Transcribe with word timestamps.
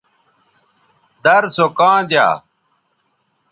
در 1.23 1.43
سو 1.55 1.65
کاں 1.77 1.99
دیا 2.09 2.27